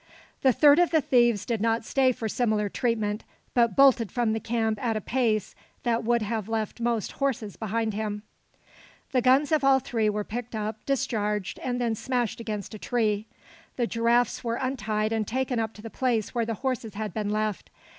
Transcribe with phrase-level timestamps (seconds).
[0.41, 4.39] The third of the thieves did not stay for similar treatment, but bolted from the
[4.39, 8.23] camp at a pace that would have left most horses behind him.
[9.11, 13.27] The guns of all three were picked up, discharged, and then smashed against a tree.
[13.75, 17.29] The giraffes were untied and taken up to the place where the horses had been
[17.29, 17.69] left.